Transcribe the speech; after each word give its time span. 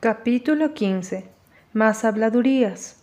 Capítulo 0.00 0.72
15. 0.72 1.24
Más 1.74 2.06
habladurías. 2.06 2.96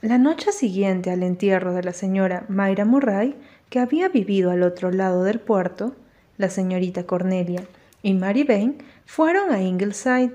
La 0.00 0.16
noche 0.16 0.52
siguiente 0.52 1.10
al 1.10 1.22
entierro 1.22 1.74
de 1.74 1.82
la 1.82 1.92
señora 1.92 2.46
Mayra 2.48 2.86
Murray, 2.86 3.36
que 3.68 3.78
había 3.78 4.08
vivido 4.08 4.50
al 4.50 4.62
otro 4.62 4.90
lado 4.90 5.22
del 5.22 5.38
puerto, 5.38 5.96
la 6.38 6.48
señorita 6.48 7.02
Cornelia 7.04 7.62
y 8.02 8.14
Mary 8.14 8.44
Bain 8.44 8.78
fueron 9.04 9.50
a 9.50 9.60
Ingleside. 9.60 10.32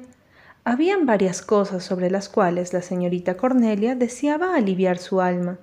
Habían 0.64 1.08
varias 1.08 1.42
cosas 1.42 1.84
sobre 1.84 2.12
las 2.12 2.30
cuales 2.30 2.72
la 2.72 2.84
señorita 2.84 3.36
Cornelia 3.36 3.96
deseaba 3.96 4.56
aliviar 4.56 5.00
su 5.00 5.22
alma. 5.22 5.58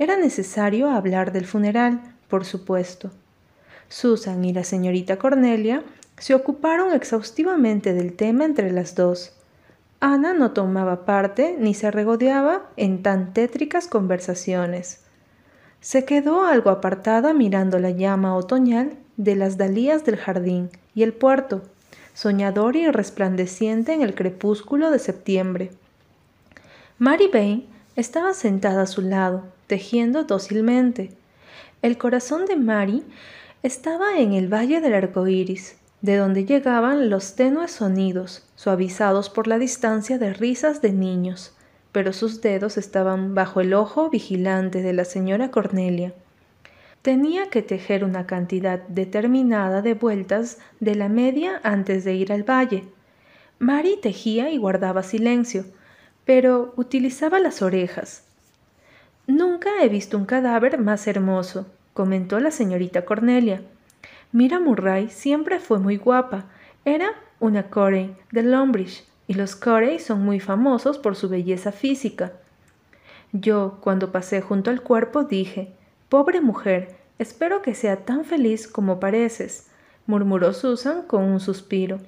Era 0.00 0.16
necesario 0.16 0.90
hablar 0.90 1.30
del 1.30 1.46
funeral, 1.46 2.00
por 2.26 2.44
supuesto. 2.44 3.12
Susan 3.88 4.44
y 4.44 4.52
la 4.52 4.64
señorita 4.64 5.18
Cornelia 5.18 5.84
se 6.18 6.34
ocuparon 6.34 6.92
exhaustivamente 6.92 7.92
del 7.92 8.14
tema 8.14 8.44
entre 8.44 8.70
las 8.72 8.94
dos. 8.94 9.32
Ana 10.00 10.34
no 10.34 10.52
tomaba 10.52 11.04
parte 11.04 11.56
ni 11.58 11.74
se 11.74 11.90
regodeaba 11.90 12.70
en 12.76 13.02
tan 13.02 13.32
tétricas 13.32 13.86
conversaciones. 13.86 15.00
Se 15.80 16.04
quedó 16.04 16.44
algo 16.44 16.70
apartada 16.70 17.32
mirando 17.32 17.78
la 17.78 17.90
llama 17.90 18.34
otoñal 18.34 18.96
de 19.16 19.36
las 19.36 19.56
dalías 19.56 20.04
del 20.04 20.16
jardín 20.16 20.70
y 20.94 21.02
el 21.02 21.12
puerto, 21.12 21.62
soñador 22.14 22.76
y 22.76 22.90
resplandeciente 22.90 23.92
en 23.92 24.02
el 24.02 24.14
crepúsculo 24.14 24.90
de 24.90 24.98
septiembre. 24.98 25.70
Mary 26.98 27.28
Bain 27.32 27.66
estaba 27.94 28.32
sentada 28.32 28.82
a 28.82 28.86
su 28.86 29.02
lado, 29.02 29.44
tejiendo 29.66 30.24
dócilmente. 30.24 31.10
El 31.82 31.98
corazón 31.98 32.46
de 32.46 32.56
Mary 32.56 33.04
estaba 33.62 34.18
en 34.18 34.32
el 34.32 34.52
valle 34.52 34.80
del 34.80 34.94
arco 34.94 35.26
iris, 35.26 35.76
de 36.02 36.16
donde 36.16 36.44
llegaban 36.44 37.10
los 37.10 37.34
tenues 37.34 37.72
sonidos, 37.72 38.46
suavizados 38.54 39.30
por 39.30 39.46
la 39.46 39.58
distancia 39.58 40.18
de 40.18 40.32
risas 40.32 40.82
de 40.82 40.92
niños, 40.92 41.54
pero 41.92 42.12
sus 42.12 42.40
dedos 42.42 42.76
estaban 42.76 43.34
bajo 43.34 43.60
el 43.60 43.74
ojo 43.74 44.10
vigilante 44.10 44.82
de 44.82 44.92
la 44.92 45.04
señora 45.04 45.50
Cornelia. 45.50 46.12
Tenía 47.02 47.50
que 47.50 47.62
tejer 47.62 48.04
una 48.04 48.26
cantidad 48.26 48.80
determinada 48.88 49.80
de 49.80 49.94
vueltas 49.94 50.58
de 50.80 50.94
la 50.94 51.08
media 51.08 51.60
antes 51.62 52.04
de 52.04 52.14
ir 52.14 52.32
al 52.32 52.42
valle. 52.42 52.84
Mary 53.58 53.98
tejía 54.02 54.50
y 54.50 54.58
guardaba 54.58 55.02
silencio, 55.02 55.64
pero 56.24 56.74
utilizaba 56.76 57.38
las 57.38 57.62
orejas. 57.62 58.24
Nunca 59.26 59.70
he 59.82 59.88
visto 59.88 60.18
un 60.18 60.26
cadáver 60.26 60.78
más 60.78 61.06
hermoso, 61.06 61.66
comentó 61.94 62.38
la 62.40 62.50
señorita 62.50 63.04
Cornelia. 63.04 63.62
Mira 64.32 64.60
Murray 64.60 65.08
siempre 65.08 65.60
fue 65.60 65.78
muy 65.78 65.96
guapa. 65.96 66.46
Era 66.84 67.10
una 67.40 67.70
Corey 67.70 68.16
de 68.32 68.42
Lombridge, 68.42 69.04
y 69.26 69.34
los 69.34 69.56
Corey 69.56 69.98
son 69.98 70.22
muy 70.24 70.40
famosos 70.40 70.98
por 70.98 71.16
su 71.16 71.28
belleza 71.28 71.72
física. 71.72 72.32
Yo, 73.32 73.78
cuando 73.80 74.12
pasé 74.12 74.40
junto 74.40 74.70
al 74.70 74.82
cuerpo, 74.82 75.24
dije, 75.24 75.72
Pobre 76.08 76.40
mujer, 76.40 76.96
espero 77.18 77.62
que 77.62 77.74
sea 77.74 78.04
tan 78.04 78.24
feliz 78.24 78.68
como 78.68 79.00
pareces, 79.00 79.68
murmuró 80.06 80.52
Susan 80.52 81.02
con 81.02 81.24
un 81.24 81.40
suspiro. 81.40 81.98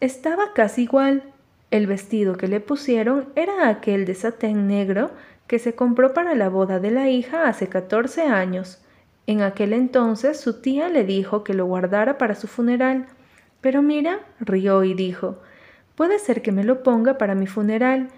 Estaba 0.00 0.52
casi 0.54 0.82
igual. 0.82 1.22
El 1.70 1.86
vestido 1.86 2.36
que 2.36 2.48
le 2.48 2.60
pusieron 2.60 3.28
era 3.34 3.68
aquel 3.68 4.04
de 4.04 4.14
satén 4.14 4.66
negro 4.66 5.10
que 5.46 5.58
se 5.58 5.74
compró 5.74 6.14
para 6.14 6.34
la 6.34 6.48
boda 6.48 6.80
de 6.80 6.90
la 6.90 7.08
hija 7.08 7.48
hace 7.48 7.68
catorce 7.68 8.22
años. 8.22 8.78
En 9.26 9.42
aquel 9.42 9.72
entonces 9.72 10.38
su 10.38 10.60
tía 10.60 10.88
le 10.88 11.04
dijo 11.04 11.42
que 11.42 11.54
lo 11.54 11.66
guardara 11.66 12.18
para 12.18 12.34
su 12.34 12.46
funeral, 12.46 13.06
pero 13.60 13.82
mira, 13.82 14.20
rió 14.38 14.84
y 14.84 14.94
dijo, 14.94 15.38
puede 15.96 16.18
ser 16.18 16.42
que 16.42 16.52
me 16.52 16.62
lo 16.62 16.82
ponga 16.82 17.18
para 17.18 17.34
mi 17.34 17.46
funeral, 17.46 18.08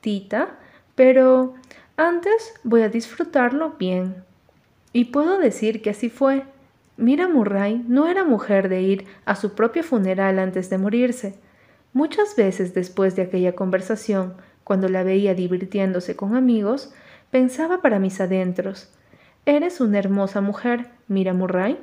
tita, 0.00 0.58
pero 0.94 1.54
antes 1.96 2.54
voy 2.62 2.82
a 2.82 2.88
disfrutarlo 2.88 3.76
bien. 3.78 4.16
Y 4.92 5.06
puedo 5.06 5.38
decir 5.38 5.80
que 5.80 5.90
así 5.90 6.10
fue. 6.10 6.44
Mira 6.96 7.28
Murray 7.28 7.82
no 7.88 8.08
era 8.08 8.24
mujer 8.24 8.68
de 8.68 8.82
ir 8.82 9.06
a 9.24 9.36
su 9.36 9.54
propio 9.54 9.82
funeral 9.82 10.38
antes 10.38 10.68
de 10.68 10.76
morirse. 10.76 11.38
Muchas 11.92 12.36
veces 12.36 12.74
después 12.74 13.16
de 13.16 13.22
aquella 13.22 13.54
conversación, 13.54 14.34
cuando 14.64 14.88
la 14.88 15.02
veía 15.02 15.34
divirtiéndose 15.34 16.16
con 16.16 16.36
amigos, 16.36 16.92
pensaba 17.30 17.80
para 17.80 17.98
mis 17.98 18.20
adentros, 18.20 18.92
Eres 19.46 19.80
una 19.80 19.98
hermosa 19.98 20.40
mujer, 20.40 20.88
mira 21.08 21.32
Murray. 21.32 21.78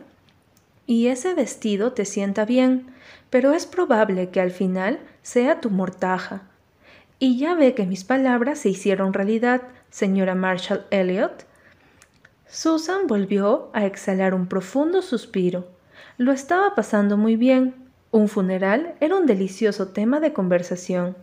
Y 0.86 1.08
ese 1.08 1.34
vestido 1.34 1.92
te 1.94 2.06
sienta 2.06 2.46
bien, 2.46 2.88
pero 3.30 3.54
es 3.54 3.66
probable 3.66 4.30
que 4.30 4.40
al 4.40 4.52
final 4.52 5.00
sea 5.22 5.60
tu 5.60 5.70
mortaja. 5.70 6.44
Y 7.20 7.38
ya 7.38 7.56
ve 7.56 7.74
que 7.74 7.86
mis 7.86 8.04
palabras 8.04 8.60
se 8.60 8.70
hicieron 8.70 9.12
realidad, 9.12 9.64
señora 9.90 10.36
Marshall 10.36 10.86
Elliot. 10.92 11.46
Susan 12.48 13.08
volvió 13.08 13.70
a 13.74 13.86
exhalar 13.86 14.34
un 14.34 14.48
profundo 14.48 15.02
suspiro. 15.02 15.68
Lo 16.18 16.32
estaba 16.32 16.76
pasando 16.76 17.18
muy 17.18 17.36
bien. 17.36 17.74
Un 18.12 18.30
funeral 18.30 18.96
era 19.00 19.16
un 19.16 19.26
delicioso 19.26 19.90
tema 19.90 20.20
de 20.20 20.32
conversación. 20.32 21.18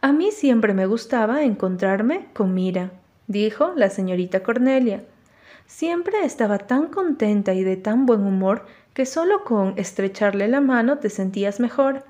A 0.00 0.12
mí 0.12 0.30
siempre 0.30 0.74
me 0.74 0.86
gustaba 0.86 1.42
encontrarme 1.42 2.26
con 2.34 2.54
Mira, 2.54 2.90
dijo 3.26 3.72
la 3.74 3.88
señorita 3.88 4.42
Cornelia. 4.42 5.04
Siempre 5.68 6.24
estaba 6.24 6.56
tan 6.58 6.86
contenta 6.86 7.52
y 7.52 7.62
de 7.62 7.76
tan 7.76 8.06
buen 8.06 8.22
humor 8.22 8.64
que 8.94 9.04
solo 9.04 9.44
con 9.44 9.74
estrecharle 9.76 10.48
la 10.48 10.62
mano 10.62 10.98
te 10.98 11.10
sentías 11.10 11.60
mejor. 11.60 12.04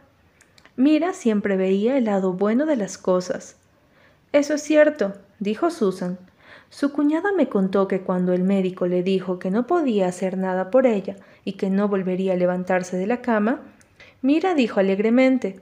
Mira 0.76 1.12
siempre 1.12 1.56
veía 1.56 1.98
el 1.98 2.04
lado 2.04 2.32
bueno 2.32 2.66
de 2.66 2.76
las 2.76 2.96
cosas. 2.96 3.56
Eso 4.32 4.54
es 4.54 4.62
cierto, 4.62 5.12
dijo 5.40 5.70
Susan. 5.70 6.18
Su 6.70 6.92
cuñada 6.92 7.32
me 7.32 7.48
contó 7.48 7.88
que 7.88 8.00
cuando 8.00 8.32
el 8.32 8.44
médico 8.44 8.86
le 8.86 9.02
dijo 9.02 9.40
que 9.40 9.50
no 9.50 9.66
podía 9.66 10.06
hacer 10.06 10.38
nada 10.38 10.70
por 10.70 10.86
ella 10.86 11.16
y 11.44 11.54
que 11.54 11.68
no 11.68 11.88
volvería 11.88 12.34
a 12.34 12.36
levantarse 12.36 12.96
de 12.96 13.08
la 13.08 13.20
cama, 13.20 13.60
Mira 14.22 14.54
dijo 14.54 14.78
alegremente 14.78 15.60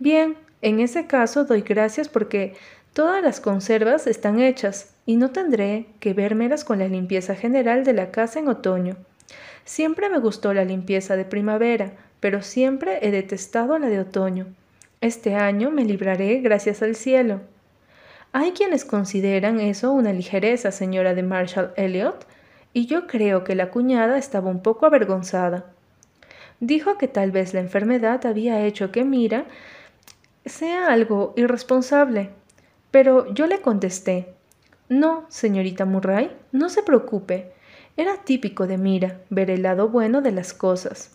Bien, 0.00 0.36
en 0.62 0.80
ese 0.80 1.06
caso 1.06 1.44
doy 1.44 1.62
gracias 1.62 2.08
porque 2.08 2.54
Todas 2.92 3.22
las 3.22 3.40
conservas 3.40 4.08
están 4.08 4.40
hechas 4.40 4.94
y 5.10 5.16
no 5.16 5.32
tendré 5.32 5.86
que 5.98 6.14
vérmelas 6.14 6.62
con 6.62 6.78
la 6.78 6.86
limpieza 6.86 7.34
general 7.34 7.82
de 7.82 7.92
la 7.92 8.12
casa 8.12 8.38
en 8.38 8.46
otoño. 8.46 8.94
Siempre 9.64 10.08
me 10.08 10.20
gustó 10.20 10.54
la 10.54 10.64
limpieza 10.64 11.16
de 11.16 11.24
primavera, 11.24 11.94
pero 12.20 12.42
siempre 12.42 13.00
he 13.02 13.10
detestado 13.10 13.76
la 13.80 13.88
de 13.88 13.98
otoño. 13.98 14.46
Este 15.00 15.34
año 15.34 15.72
me 15.72 15.84
libraré 15.84 16.40
gracias 16.42 16.80
al 16.80 16.94
cielo. 16.94 17.40
Hay 18.30 18.52
quienes 18.52 18.84
consideran 18.84 19.58
eso 19.58 19.90
una 19.90 20.12
ligereza, 20.12 20.70
señora 20.70 21.12
de 21.12 21.24
Marshall 21.24 21.72
Elliot, 21.74 22.24
y 22.72 22.86
yo 22.86 23.08
creo 23.08 23.42
que 23.42 23.56
la 23.56 23.72
cuñada 23.72 24.16
estaba 24.16 24.48
un 24.48 24.62
poco 24.62 24.86
avergonzada. 24.86 25.72
Dijo 26.60 26.98
que 26.98 27.08
tal 27.08 27.32
vez 27.32 27.52
la 27.52 27.58
enfermedad 27.58 28.24
había 28.26 28.64
hecho 28.64 28.92
que 28.92 29.02
Mira 29.02 29.46
sea 30.44 30.86
algo 30.86 31.34
irresponsable, 31.36 32.30
pero 32.92 33.34
yo 33.34 33.48
le 33.48 33.60
contesté, 33.60 34.36
no, 34.90 35.24
señorita 35.28 35.84
Murray, 35.84 36.36
no 36.50 36.68
se 36.68 36.82
preocupe. 36.82 37.52
Era 37.96 38.16
típico 38.24 38.66
de 38.66 38.76
Mira 38.76 39.20
ver 39.30 39.48
el 39.48 39.62
lado 39.62 39.88
bueno 39.88 40.20
de 40.20 40.32
las 40.32 40.52
cosas. 40.52 41.12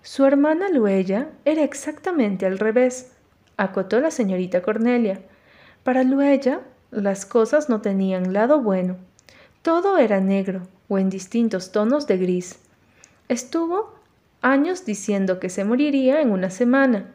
Su 0.00 0.24
hermana 0.24 0.70
Luella 0.70 1.28
era 1.44 1.62
exactamente 1.62 2.46
al 2.46 2.58
revés, 2.58 3.12
acotó 3.58 4.00
la 4.00 4.10
señorita 4.10 4.62
Cornelia. 4.62 5.20
Para 5.84 6.04
Luella 6.04 6.62
las 6.90 7.26
cosas 7.26 7.68
no 7.68 7.82
tenían 7.82 8.32
lado 8.32 8.62
bueno. 8.62 8.96
Todo 9.60 9.98
era 9.98 10.20
negro 10.20 10.62
o 10.88 10.96
en 10.96 11.10
distintos 11.10 11.72
tonos 11.72 12.06
de 12.06 12.16
gris. 12.16 12.58
Estuvo 13.28 13.92
años 14.40 14.86
diciendo 14.86 15.38
que 15.38 15.50
se 15.50 15.64
moriría 15.64 16.22
en 16.22 16.30
una 16.30 16.48
semana. 16.48 17.12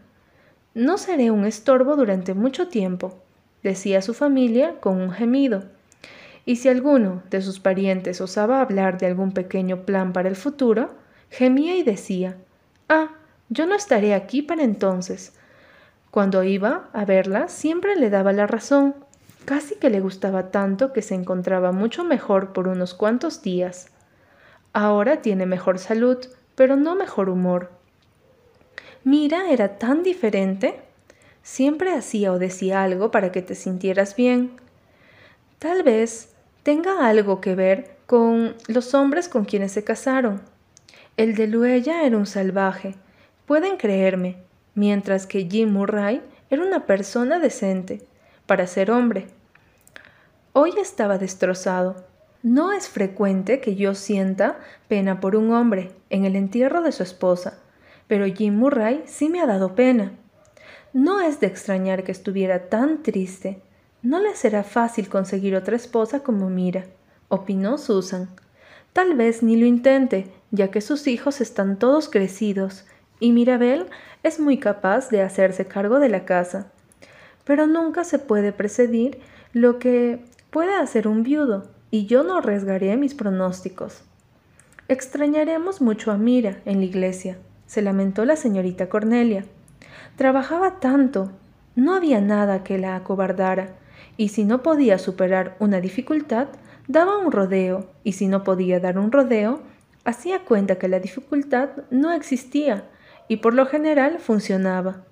No 0.76 1.00
seré 1.00 1.32
un 1.32 1.46
estorbo 1.46 1.96
durante 1.96 2.36
mucho 2.36 2.68
tiempo, 2.68 3.24
decía 3.64 4.02
su 4.02 4.14
familia 4.14 4.80
con 4.80 5.00
un 5.00 5.12
gemido. 5.12 5.64
Y 6.46 6.56
si 6.58 6.70
alguno 6.70 7.22
de 7.30 7.42
sus 7.42 7.60
parientes 7.60 8.20
osaba 8.22 8.62
hablar 8.62 8.98
de 8.98 9.08
algún 9.08 9.32
pequeño 9.32 9.86
plan 9.86 10.14
para 10.14 10.30
el 10.30 10.36
futuro, 10.36 10.96
gemía 11.30 11.76
y 11.76 11.84
decía, 11.84 12.38
Ah, 12.90 13.12
yo 13.50 13.66
no 13.68 13.76
estaré 13.76 14.14
aquí 14.14 14.42
para 14.42 14.64
entonces. 14.64 15.34
Cuando 16.10 16.44
iba 16.44 16.90
a 16.92 17.06
verla, 17.06 17.48
siempre 17.48 17.96
le 17.96 18.10
daba 18.10 18.34
la 18.34 18.48
razón. 18.48 18.96
Casi 19.46 19.76
que 19.76 19.90
le 19.90 20.02
gustaba 20.02 20.52
tanto 20.52 20.94
que 20.94 21.02
se 21.02 21.16
encontraba 21.16 21.72
mucho 21.72 22.04
mejor 22.04 22.54
por 22.54 22.68
unos 22.68 22.94
cuantos 22.94 23.42
días. 23.42 23.92
Ahora 24.74 25.22
tiene 25.22 25.46
mejor 25.46 25.80
salud, 25.80 26.18
pero 26.56 26.76
no 26.76 26.96
mejor 26.96 27.30
humor. 27.30 27.72
Mira, 29.04 29.50
era 29.50 29.78
tan 29.78 30.04
diferente. 30.04 30.80
Siempre 31.44 31.94
hacía 31.94 32.32
o 32.32 32.40
decía 32.40 32.84
algo 32.84 33.12
para 33.12 33.32
que 33.32 33.42
te 33.42 33.56
sintieras 33.56 34.16
bien. 34.16 34.52
Tal 35.60 35.84
vez 35.84 36.30
tenga 36.64 37.08
algo 37.08 37.42
que 37.42 37.56
ver 37.56 37.98
con 38.06 38.56
los 38.68 38.94
hombres 38.94 39.28
con 39.28 39.46
quienes 39.46 39.72
se 39.72 39.84
casaron. 39.84 40.42
El 41.18 41.36
de 41.36 41.48
Luella 41.48 42.04
era 42.04 42.18
un 42.18 42.26
salvaje. 42.26 42.96
Pueden 43.46 43.78
creerme, 43.78 44.38
mientras 44.76 45.26
que 45.28 45.48
Jim 45.50 45.72
Murray 45.72 46.22
era 46.50 46.64
una 46.64 46.86
persona 46.86 47.40
decente, 47.40 48.02
para 48.46 48.68
ser 48.68 48.92
hombre. 48.92 49.28
Hoy 50.54 50.74
estaba 50.80 51.18
destrozado. 51.18 52.06
No 52.44 52.72
es 52.72 52.90
frecuente 52.90 53.62
que 53.62 53.76
yo 53.76 53.96
sienta 53.96 54.60
pena 54.88 55.20
por 55.20 55.36
un 55.36 55.54
hombre 55.54 55.92
en 56.10 56.26
el 56.26 56.36
entierro 56.36 56.82
de 56.82 56.92
su 56.92 57.04
esposa, 57.04 57.60
pero 58.08 58.26
Jim 58.26 58.56
Murray 58.56 59.04
sí 59.06 59.30
me 59.30 59.42
ha 59.42 59.46
dado 59.46 59.76
pena. 59.76 60.12
No 60.94 61.22
es 61.22 61.40
de 61.40 61.48
extrañar 61.48 62.04
que 62.04 62.12
estuviera 62.12 62.68
tan 62.68 63.02
triste. 63.02 63.62
No 64.02 64.20
le 64.20 64.36
será 64.36 64.64
fácil 64.64 65.08
conseguir 65.08 65.56
otra 65.56 65.76
esposa 65.76 66.22
como 66.22 66.50
Mira, 66.50 66.86
opinó 67.30 67.78
Susan. 67.78 68.30
Tal 68.92 69.16
vez 69.16 69.42
ni 69.42 69.56
lo 69.56 69.66
intente, 69.66 70.30
ya 70.52 70.70
que 70.70 70.82
sus 70.82 71.08
hijos 71.08 71.40
están 71.40 71.80
todos 71.80 72.10
crecidos, 72.10 72.86
y 73.22 73.32
Mirabel 73.32 73.86
es 74.24 74.40
muy 74.40 74.58
capaz 74.58 75.10
de 75.10 75.22
hacerse 75.22 75.66
cargo 75.66 76.00
de 76.00 76.10
la 76.10 76.26
casa. 76.26 76.72
Pero 77.46 77.68
nunca 77.68 78.04
se 78.04 78.20
puede 78.20 78.52
precedir 78.52 79.20
lo 79.54 79.80
que 79.80 80.20
puede 80.50 80.76
hacer 80.76 81.08
un 81.08 81.24
viudo, 81.24 81.70
y 81.90 82.06
yo 82.06 82.24
no 82.24 82.38
arriesgaré 82.40 82.98
mis 82.98 83.14
pronósticos. 83.14 84.04
Extrañaremos 84.90 85.80
mucho 85.80 86.12
a 86.12 86.18
Mira 86.18 86.60
en 86.66 86.80
la 86.80 86.86
iglesia, 86.86 87.38
se 87.66 87.82
lamentó 87.82 88.26
la 88.26 88.36
señorita 88.36 88.90
Cornelia. 88.90 89.46
Trabajaba 90.16 90.80
tanto, 90.80 91.32
no 91.76 91.96
había 91.96 92.22
nada 92.22 92.64
que 92.64 92.78
la 92.78 92.96
acobardara, 92.96 93.70
y 94.18 94.30
si 94.30 94.44
no 94.44 94.62
podía 94.62 94.98
superar 94.98 95.56
una 95.60 95.82
dificultad, 95.82 96.48
daba 96.88 97.18
un 97.18 97.32
rodeo, 97.32 97.88
y 98.04 98.14
si 98.14 98.28
no 98.28 98.44
podía 98.44 98.80
dar 98.80 99.00
un 99.00 99.12
rodeo, 99.12 99.62
hacía 100.04 100.40
cuenta 100.40 100.76
que 100.76 100.88
la 100.88 101.00
dificultad 101.00 101.70
no 101.90 102.12
existía, 102.12 102.86
y 103.28 103.38
por 103.38 103.54
lo 103.54 103.66
general 103.66 104.20
funcionaba. 104.20 105.04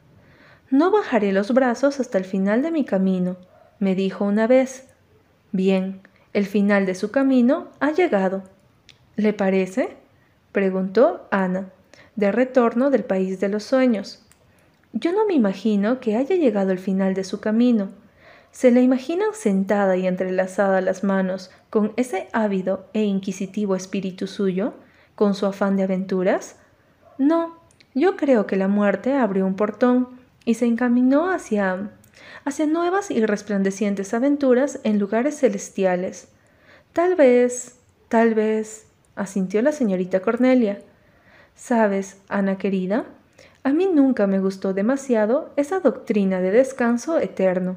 No 0.70 0.92
bajaré 0.92 1.32
los 1.32 1.54
brazos 1.54 2.00
hasta 2.00 2.18
el 2.18 2.26
final 2.26 2.62
de 2.62 2.72
mi 2.72 2.86
camino, 2.86 3.38
me 3.80 3.96
dijo 3.96 4.26
una 4.26 4.46
vez. 4.46 4.88
Bien, 5.52 6.02
el 6.34 6.46
final 6.46 6.86
de 6.86 6.96
su 6.96 7.12
camino 7.12 7.70
ha 7.80 7.92
llegado. 7.92 8.44
¿Le 9.16 9.34
parece? 9.34 9.98
preguntó 10.52 11.28
Ana, 11.32 11.70
de 12.16 12.32
retorno 12.32 12.90
del 12.90 13.04
país 13.04 13.40
de 13.40 13.50
los 13.50 13.64
sueños. 13.64 14.26
Yo 14.94 15.12
no 15.12 15.26
me 15.26 15.34
imagino 15.34 16.00
que 16.00 16.16
haya 16.16 16.36
llegado 16.36 16.72
el 16.72 16.80
final 16.80 17.14
de 17.14 17.24
su 17.24 17.40
camino. 17.40 17.90
¿Se 18.52 18.72
la 18.72 18.82
imaginan 18.82 19.30
sentada 19.34 19.96
y 19.98 20.08
entrelazada 20.08 20.82
las 20.82 21.04
manos 21.04 21.52
con 21.70 21.94
ese 21.96 22.28
ávido 22.34 22.88
e 22.94 23.04
inquisitivo 23.04 23.76
espíritu 23.76 24.26
suyo, 24.26 24.74
con 25.16 25.36
su 25.36 25.46
afán 25.46 25.78
de 25.78 25.84
aventuras? 25.84 26.56
No, 27.20 27.60
yo 27.94 28.18
creo 28.18 28.48
que 28.48 28.56
la 28.56 28.68
muerte 28.68 29.14
abrió 29.14 29.46
un 29.46 29.56
portón 29.56 30.10
y 30.46 30.56
se 30.56 30.66
encaminó 30.66 31.30
hacia 31.30 31.92
hacia 32.46 32.66
nuevas 32.66 33.12
y 33.12 33.26
resplandecientes 33.26 34.14
aventuras 34.14 34.80
en 34.84 35.00
lugares 35.00 35.40
celestiales. 35.40 36.30
Tal 36.94 37.16
vez, 37.16 37.76
tal 38.08 38.34
vez, 38.34 38.88
asintió 39.16 39.62
la 39.62 39.72
señorita 39.72 40.22
Cornelia. 40.22 40.82
Sabes, 41.56 42.18
Ana 42.30 42.58
querida, 42.58 43.06
a 43.64 43.74
mí 43.74 43.90
nunca 43.94 44.26
me 44.26 44.40
gustó 44.40 44.74
demasiado 44.74 45.52
esa 45.58 45.80
doctrina 45.82 46.40
de 46.40 46.52
descanso 46.52 47.20
eterno, 47.20 47.76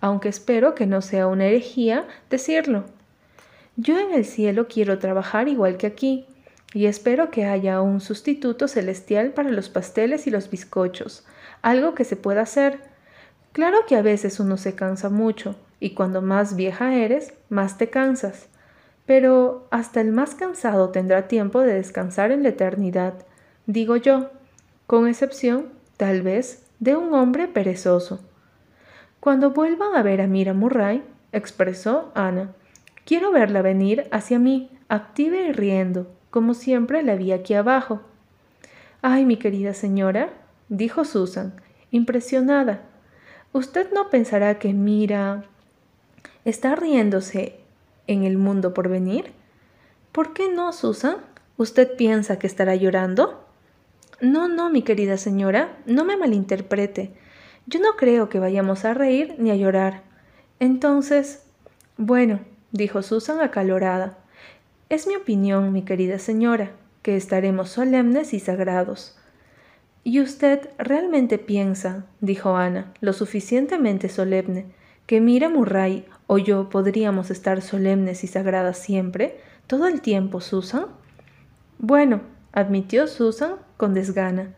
aunque 0.00 0.28
espero 0.28 0.74
que 0.74 0.86
no 0.86 1.00
sea 1.00 1.26
una 1.26 1.46
herejía 1.46 2.06
decirlo. 2.28 2.84
Yo 3.76 3.98
en 3.98 4.12
el 4.12 4.26
cielo 4.26 4.66
quiero 4.68 4.98
trabajar 4.98 5.48
igual 5.48 5.78
que 5.78 5.86
aquí, 5.86 6.26
y 6.74 6.86
espero 6.86 7.30
que 7.30 7.46
haya 7.46 7.80
un 7.80 8.00
sustituto 8.00 8.68
celestial 8.68 9.30
para 9.30 9.50
los 9.50 9.70
pasteles 9.70 10.26
y 10.26 10.30
los 10.30 10.50
bizcochos, 10.50 11.24
algo 11.62 11.94
que 11.94 12.04
se 12.04 12.16
pueda 12.16 12.42
hacer. 12.42 12.80
Claro 13.52 13.78
que 13.86 13.96
a 13.96 14.02
veces 14.02 14.38
uno 14.40 14.58
se 14.58 14.74
cansa 14.74 15.08
mucho, 15.08 15.56
y 15.80 15.90
cuando 15.94 16.20
más 16.20 16.56
vieja 16.56 16.94
eres, 16.94 17.32
más 17.48 17.78
te 17.78 17.88
cansas. 17.88 18.48
Pero 19.06 19.66
hasta 19.70 20.00
el 20.02 20.12
más 20.12 20.34
cansado 20.34 20.90
tendrá 20.90 21.26
tiempo 21.26 21.60
de 21.60 21.74
descansar 21.74 22.32
en 22.32 22.42
la 22.42 22.50
eternidad, 22.50 23.14
digo 23.66 23.96
yo 23.96 24.30
con 24.86 25.08
excepción, 25.08 25.68
tal 25.96 26.22
vez, 26.22 26.66
de 26.80 26.96
un 26.96 27.14
hombre 27.14 27.48
perezoso. 27.48 28.20
Cuando 29.20 29.52
vuelvan 29.52 29.94
a 29.94 30.02
ver 30.02 30.20
a 30.20 30.26
Mira 30.26 30.52
Murray, 30.52 31.02
expresó 31.30 32.10
Ana, 32.14 32.52
quiero 33.04 33.30
verla 33.30 33.62
venir 33.62 34.08
hacia 34.10 34.38
mí, 34.38 34.70
activa 34.88 35.36
y 35.36 35.52
riendo, 35.52 36.10
como 36.30 36.54
siempre 36.54 37.02
la 37.02 37.14
vi 37.14 37.32
aquí 37.32 37.54
abajo. 37.54 38.00
Ay, 39.00 39.24
mi 39.24 39.36
querida 39.36 39.74
señora, 39.74 40.30
dijo 40.68 41.04
Susan, 41.04 41.54
impresionada. 41.90 42.82
Usted 43.52 43.92
no 43.92 44.10
pensará 44.10 44.58
que 44.58 44.72
Mira 44.72 45.44
está 46.44 46.74
riéndose 46.74 47.60
en 48.06 48.24
el 48.24 48.38
mundo 48.38 48.74
por 48.74 48.88
venir. 48.88 49.32
¿Por 50.10 50.32
qué 50.32 50.52
no, 50.52 50.72
Susan? 50.72 51.16
¿Usted 51.56 51.96
piensa 51.96 52.38
que 52.38 52.46
estará 52.46 52.74
llorando? 52.74 53.41
No, 54.22 54.46
no, 54.46 54.70
mi 54.70 54.82
querida 54.82 55.16
señora, 55.16 55.76
no 55.84 56.04
me 56.04 56.16
malinterprete. 56.16 57.12
Yo 57.66 57.80
no 57.80 57.96
creo 57.96 58.28
que 58.28 58.38
vayamos 58.38 58.84
a 58.84 58.94
reír 58.94 59.34
ni 59.38 59.50
a 59.50 59.56
llorar. 59.56 60.04
Entonces, 60.60 61.42
bueno, 61.96 62.38
dijo 62.70 63.02
Susan 63.02 63.40
acalorada, 63.40 64.18
es 64.90 65.08
mi 65.08 65.16
opinión, 65.16 65.72
mi 65.72 65.82
querida 65.82 66.20
señora, 66.20 66.70
que 67.02 67.16
estaremos 67.16 67.70
solemnes 67.70 68.32
y 68.32 68.38
sagrados. 68.38 69.18
¿Y 70.04 70.20
usted 70.20 70.70
realmente 70.78 71.38
piensa, 71.38 72.06
dijo 72.20 72.54
Ana, 72.54 72.94
lo 73.00 73.14
suficientemente 73.14 74.08
solemne, 74.08 74.66
que 75.06 75.20
Mira 75.20 75.48
Murray 75.48 76.06
o 76.28 76.38
yo 76.38 76.68
podríamos 76.68 77.32
estar 77.32 77.60
solemnes 77.60 78.22
y 78.22 78.28
sagradas 78.28 78.78
siempre, 78.78 79.40
todo 79.66 79.88
el 79.88 80.00
tiempo, 80.00 80.40
Susan? 80.40 80.86
Bueno, 81.80 82.20
admitió 82.52 83.08
Susan 83.08 83.56
con 83.82 83.94
desgana. 83.94 84.54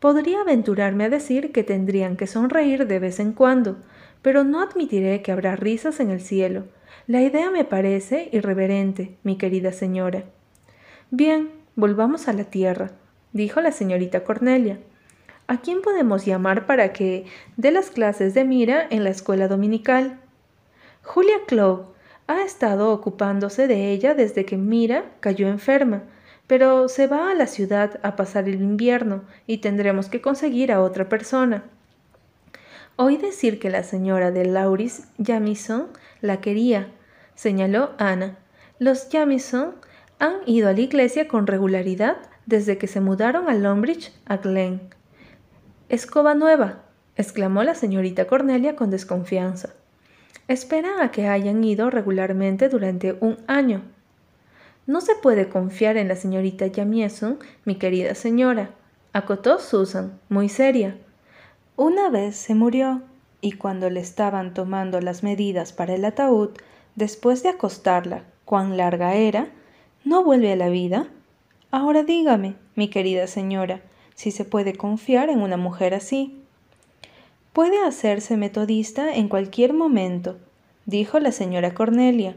Podría 0.00 0.40
aventurarme 0.40 1.04
a 1.04 1.10
decir 1.10 1.52
que 1.52 1.62
tendrían 1.62 2.16
que 2.16 2.26
sonreír 2.26 2.86
de 2.86 3.00
vez 3.00 3.20
en 3.20 3.34
cuando, 3.34 3.76
pero 4.22 4.44
no 4.44 4.62
admitiré 4.62 5.20
que 5.20 5.30
habrá 5.30 5.56
risas 5.56 6.00
en 6.00 6.08
el 6.08 6.22
cielo. 6.22 6.64
La 7.06 7.20
idea 7.20 7.50
me 7.50 7.66
parece 7.66 8.30
irreverente, 8.32 9.18
mi 9.24 9.36
querida 9.36 9.72
señora. 9.72 10.24
Bien, 11.10 11.50
volvamos 11.76 12.28
a 12.28 12.32
la 12.32 12.44
tierra, 12.44 12.92
dijo 13.34 13.60
la 13.60 13.72
señorita 13.72 14.24
Cornelia. 14.24 14.78
¿A 15.48 15.60
quién 15.60 15.82
podemos 15.82 16.24
llamar 16.24 16.64
para 16.64 16.94
que 16.94 17.26
dé 17.58 17.72
las 17.72 17.90
clases 17.90 18.32
de 18.32 18.44
Mira 18.44 18.86
en 18.88 19.04
la 19.04 19.10
escuela 19.10 19.48
dominical? 19.48 20.18
Julia 21.02 21.40
Clough 21.46 21.92
ha 22.26 22.40
estado 22.40 22.90
ocupándose 22.90 23.66
de 23.66 23.92
ella 23.92 24.14
desde 24.14 24.46
que 24.46 24.56
Mira 24.56 25.12
cayó 25.20 25.46
enferma, 25.48 26.04
pero 26.52 26.90
se 26.90 27.06
va 27.06 27.30
a 27.30 27.34
la 27.34 27.46
ciudad 27.46 27.98
a 28.02 28.14
pasar 28.14 28.46
el 28.46 28.56
invierno 28.56 29.22
y 29.46 29.62
tendremos 29.62 30.10
que 30.10 30.20
conseguir 30.20 30.70
a 30.70 30.82
otra 30.82 31.08
persona. 31.08 31.64
Oí 32.96 33.16
decir 33.16 33.58
que 33.58 33.70
la 33.70 33.82
señora 33.82 34.30
de 34.30 34.44
Lauris 34.44 35.08
Jamison 35.16 35.86
la 36.20 36.42
quería, 36.42 36.88
señaló 37.34 37.92
Ana. 37.96 38.36
Los 38.78 39.08
Jamison 39.10 39.76
han 40.18 40.40
ido 40.44 40.68
a 40.68 40.74
la 40.74 40.80
iglesia 40.82 41.26
con 41.26 41.46
regularidad 41.46 42.18
desde 42.44 42.76
que 42.76 42.86
se 42.86 43.00
mudaron 43.00 43.48
a 43.48 43.54
Longbridge 43.54 44.12
a 44.26 44.36
Glen. 44.36 44.82
Escoba 45.88 46.34
nueva, 46.34 46.82
exclamó 47.16 47.62
la 47.62 47.74
señorita 47.74 48.26
Cornelia 48.26 48.76
con 48.76 48.90
desconfianza. 48.90 49.70
Esperan 50.48 51.00
a 51.00 51.12
que 51.12 51.28
hayan 51.28 51.64
ido 51.64 51.88
regularmente 51.88 52.68
durante 52.68 53.16
un 53.20 53.38
año, 53.46 53.84
no 54.86 55.00
se 55.00 55.14
puede 55.14 55.48
confiar 55.48 55.96
en 55.96 56.08
la 56.08 56.16
señorita 56.16 56.66
Jamieson, 56.74 57.38
mi 57.64 57.76
querida 57.76 58.14
señora, 58.14 58.70
acotó 59.12 59.58
Susan, 59.58 60.18
muy 60.28 60.48
seria. 60.48 60.96
Una 61.76 62.10
vez 62.10 62.36
se 62.36 62.54
murió, 62.54 63.02
y 63.40 63.52
cuando 63.52 63.90
le 63.90 64.00
estaban 64.00 64.54
tomando 64.54 65.00
las 65.00 65.22
medidas 65.22 65.72
para 65.72 65.94
el 65.94 66.04
ataúd, 66.04 66.50
después 66.94 67.42
de 67.42 67.50
acostarla, 67.50 68.24
cuán 68.44 68.76
larga 68.76 69.14
era, 69.14 69.48
¿no 70.04 70.24
vuelve 70.24 70.52
a 70.52 70.56
la 70.56 70.68
vida? 70.68 71.08
Ahora 71.70 72.02
dígame, 72.02 72.54
mi 72.74 72.88
querida 72.88 73.26
señora, 73.26 73.80
si 74.14 74.30
se 74.30 74.44
puede 74.44 74.74
confiar 74.74 75.30
en 75.30 75.40
una 75.40 75.56
mujer 75.56 75.94
así. 75.94 76.38
Puede 77.52 77.84
hacerse 77.84 78.36
metodista 78.36 79.14
en 79.14 79.28
cualquier 79.28 79.72
momento, 79.72 80.38
dijo 80.86 81.18
la 81.18 81.32
señora 81.32 81.74
Cornelia. 81.74 82.36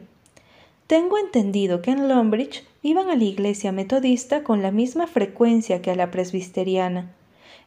Tengo 0.88 1.18
entendido 1.18 1.82
que 1.82 1.92
en 1.92 2.08
Longbridge 2.08 2.64
iban 2.84 3.10
a 3.10 3.16
la 3.16 3.24
iglesia 3.24 3.72
metodista 3.72 4.44
con 4.44 4.62
la 4.62 4.70
misma 4.70 5.08
frecuencia 5.08 5.82
que 5.82 5.90
a 5.90 5.96
la 5.96 6.12
presbiteriana. 6.12 7.12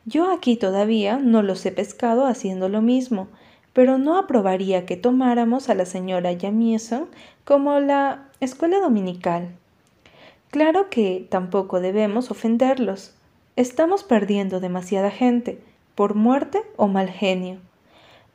Yo 0.05 0.31
aquí 0.31 0.57
todavía 0.57 1.19
no 1.19 1.43
los 1.43 1.67
he 1.67 1.73
pescado 1.73 2.27
haciendo 2.27 2.69
lo 2.69 2.81
mismo, 2.81 3.27
pero 3.73 3.99
no 3.99 4.19
aprobaría 4.19 4.87
que 4.87 4.97
tomáramos 4.97 5.69
a 5.69 5.75
la 5.75 5.85
señora 5.85 6.31
Jamieson 6.41 7.09
como 7.45 7.81
la 7.81 8.29
escuela 8.39 8.79
dominical. 8.79 9.49
Claro 10.51 10.89
que 10.89 11.27
tampoco 11.29 11.81
debemos 11.81 12.31
ofenderlos. 12.31 13.15
Estamos 13.57 14.05
perdiendo 14.05 14.61
demasiada 14.61 15.11
gente, 15.11 15.61
por 15.97 16.15
muerte 16.15 16.63
o 16.77 16.87
mal 16.87 17.11
genio. 17.11 17.59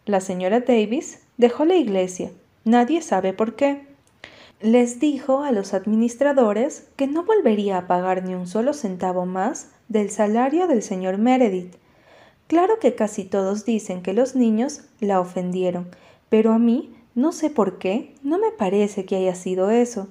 La 0.05 0.19
señora 0.19 0.59
Davis 0.59 1.21
dejó 1.37 1.63
la 1.63 1.75
iglesia, 1.75 2.31
nadie 2.65 3.01
sabe 3.01 3.31
por 3.31 3.55
qué. 3.55 3.92
Les 4.63 5.01
dijo 5.01 5.43
a 5.43 5.51
los 5.51 5.73
administradores 5.73 6.87
que 6.95 7.05
no 7.05 7.25
volvería 7.25 7.79
a 7.79 7.85
pagar 7.85 8.23
ni 8.23 8.33
un 8.33 8.47
solo 8.47 8.73
centavo 8.73 9.25
más 9.25 9.71
del 9.89 10.09
salario 10.09 10.67
del 10.67 10.81
señor 10.81 11.17
Meredith. 11.17 11.75
Claro 12.47 12.79
que 12.79 12.95
casi 12.95 13.25
todos 13.25 13.65
dicen 13.65 14.01
que 14.01 14.13
los 14.13 14.37
niños 14.37 14.83
la 15.01 15.19
ofendieron, 15.19 15.89
pero 16.29 16.53
a 16.53 16.59
mí, 16.59 16.95
no 17.13 17.33
sé 17.33 17.49
por 17.49 17.77
qué, 17.77 18.15
no 18.23 18.39
me 18.39 18.51
parece 18.51 19.03
que 19.03 19.17
haya 19.17 19.35
sido 19.35 19.69
eso. 19.69 20.07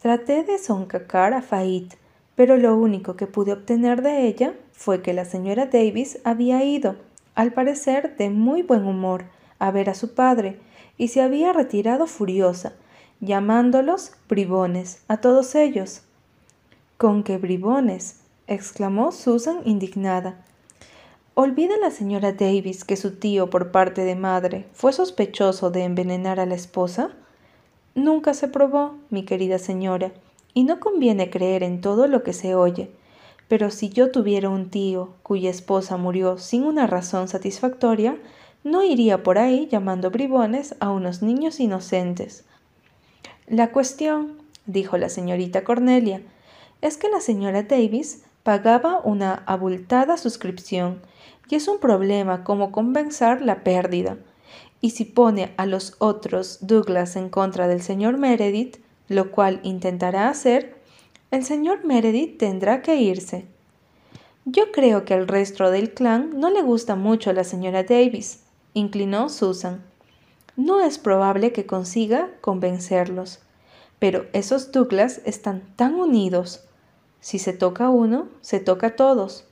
Traté 0.00 0.42
de 0.42 0.58
soncacar 0.58 1.34
a 1.34 1.42
Fait, 1.42 1.98
pero 2.36 2.56
lo 2.56 2.74
único 2.74 3.14
que 3.14 3.26
pude 3.26 3.52
obtener 3.52 4.00
de 4.00 4.26
ella 4.26 4.54
fue 4.72 5.02
que 5.02 5.12
la 5.12 5.26
señora 5.26 5.66
Davis 5.66 6.18
había 6.24 6.64
ido, 6.64 6.96
al 7.34 7.52
parecer 7.52 8.16
de 8.16 8.30
muy 8.30 8.62
buen 8.62 8.86
humor, 8.86 9.24
a 9.58 9.70
ver 9.70 9.90
a 9.90 9.94
su 9.94 10.14
padre, 10.14 10.58
y 10.96 11.08
se 11.08 11.20
había 11.20 11.52
retirado 11.52 12.06
furiosa, 12.06 12.72
llamándolos 13.20 14.12
bribones 14.28 15.02
a 15.06 15.18
todos 15.18 15.54
ellos. 15.54 16.02
¿Con 16.96 17.22
qué 17.22 17.36
bribones? 17.38 18.20
exclamó 18.46 19.12
Susan 19.12 19.60
indignada. 19.64 20.42
¿Olvida 21.34 21.76
la 21.78 21.90
señora 21.90 22.32
Davis 22.32 22.84
que 22.84 22.96
su 22.96 23.16
tío 23.16 23.48
por 23.50 23.70
parte 23.70 24.04
de 24.04 24.16
madre 24.16 24.66
fue 24.72 24.92
sospechoso 24.92 25.70
de 25.70 25.84
envenenar 25.84 26.40
a 26.40 26.46
la 26.46 26.54
esposa? 26.54 27.10
Nunca 27.94 28.34
se 28.34 28.48
probó, 28.48 28.96
mi 29.10 29.24
querida 29.24 29.58
señora, 29.58 30.12
y 30.54 30.64
no 30.64 30.80
conviene 30.80 31.30
creer 31.30 31.62
en 31.62 31.80
todo 31.80 32.08
lo 32.08 32.22
que 32.22 32.32
se 32.32 32.54
oye. 32.54 32.90
Pero 33.48 33.70
si 33.70 33.90
yo 33.90 34.10
tuviera 34.10 34.48
un 34.48 34.70
tío 34.70 35.14
cuya 35.22 35.50
esposa 35.50 35.96
murió 35.96 36.38
sin 36.38 36.64
una 36.64 36.86
razón 36.86 37.28
satisfactoria, 37.28 38.16
no 38.64 38.82
iría 38.82 39.22
por 39.22 39.38
ahí 39.38 39.68
llamando 39.70 40.10
bribones 40.10 40.74
a 40.80 40.90
unos 40.90 41.22
niños 41.22 41.60
inocentes. 41.60 42.44
La 43.50 43.72
cuestión, 43.72 44.38
dijo 44.66 44.96
la 44.96 45.08
señorita 45.08 45.64
Cornelia, 45.64 46.22
es 46.82 46.96
que 46.96 47.08
la 47.08 47.20
señora 47.20 47.64
Davis 47.64 48.22
pagaba 48.44 49.00
una 49.02 49.42
abultada 49.44 50.16
suscripción 50.18 51.00
y 51.48 51.56
es 51.56 51.66
un 51.66 51.80
problema 51.80 52.44
cómo 52.44 52.70
compensar 52.70 53.42
la 53.42 53.64
pérdida 53.64 54.18
y 54.80 54.90
si 54.90 55.04
pone 55.04 55.52
a 55.56 55.66
los 55.66 55.96
otros 55.98 56.58
Douglas 56.60 57.16
en 57.16 57.28
contra 57.28 57.66
del 57.66 57.82
señor 57.82 58.18
Meredith, 58.18 58.76
lo 59.08 59.32
cual 59.32 59.58
intentará 59.64 60.28
hacer, 60.28 60.76
el 61.32 61.44
señor 61.44 61.84
Meredith 61.84 62.38
tendrá 62.38 62.82
que 62.82 62.94
irse. 62.94 63.46
Yo 64.44 64.70
creo 64.70 65.04
que 65.04 65.14
al 65.14 65.26
resto 65.26 65.72
del 65.72 65.92
clan 65.92 66.38
no 66.38 66.50
le 66.50 66.62
gusta 66.62 66.94
mucho 66.94 67.30
a 67.30 67.32
la 67.32 67.42
señora 67.42 67.82
Davis, 67.82 68.44
inclinó 68.74 69.28
Susan. 69.28 69.89
No 70.60 70.80
es 70.80 70.98
probable 70.98 71.52
que 71.52 71.64
consiga 71.64 72.28
convencerlos, 72.42 73.40
pero 73.98 74.26
esos 74.34 74.72
Douglas 74.72 75.22
están 75.24 75.62
tan 75.74 75.94
unidos. 75.94 76.64
Si 77.20 77.38
se 77.38 77.54
toca 77.54 77.88
uno, 77.88 78.28
se 78.42 78.60
toca 78.60 78.88
a 78.88 78.96
todos. 78.96 79.46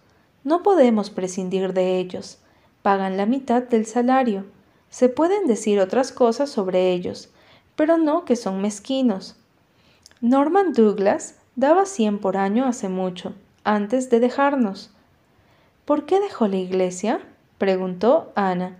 No 0.44 0.62
podemos 0.62 1.08
prescindir 1.08 1.72
de 1.72 1.98
ellos. 1.98 2.38
Pagan 2.82 3.16
la 3.16 3.24
mitad 3.24 3.62
del 3.62 3.86
salario 3.86 4.44
se 4.90 5.08
pueden 5.08 5.46
decir 5.46 5.80
otras 5.80 6.12
cosas 6.12 6.50
sobre 6.50 6.92
ellos, 6.92 7.30
pero 7.76 7.98
no 7.98 8.24
que 8.24 8.36
son 8.36 8.60
mezquinos. 8.60 9.36
Norman 10.20 10.72
Douglas 10.72 11.36
daba 11.56 11.86
cien 11.86 12.18
por 12.18 12.36
año 12.36 12.66
hace 12.66 12.88
mucho, 12.88 13.34
antes 13.64 14.10
de 14.10 14.20
dejarnos. 14.20 14.90
¿Por 15.84 16.06
qué 16.06 16.20
dejó 16.20 16.48
la 16.48 16.56
iglesia? 16.56 17.20
preguntó 17.58 18.32
Ana. 18.34 18.76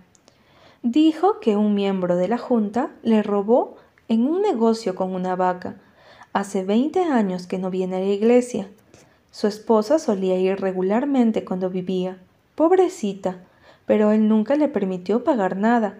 Dijo 0.81 1.41
que 1.41 1.57
un 1.57 1.73
miembro 1.73 2.15
de 2.15 2.29
la 2.29 2.37
Junta 2.37 2.91
le 3.03 3.21
robó 3.21 3.75
en 4.07 4.25
un 4.25 4.41
negocio 4.41 4.95
con 4.95 5.13
una 5.13 5.35
vaca. 5.35 5.75
Hace 6.31 6.63
veinte 6.63 7.03
años 7.03 7.47
que 7.47 7.57
no 7.57 7.69
viene 7.69 7.97
a 7.97 7.99
la 7.99 8.05
iglesia. 8.05 8.69
Su 9.29 9.47
esposa 9.47 9.99
solía 9.99 10.39
ir 10.39 10.61
regularmente 10.61 11.43
cuando 11.43 11.69
vivía. 11.69 12.17
Pobrecita, 12.55 13.43
pero 13.85 14.11
él 14.11 14.29
nunca 14.29 14.55
le 14.55 14.69
permitió 14.69 15.25
pagar 15.25 15.57
nada, 15.57 15.99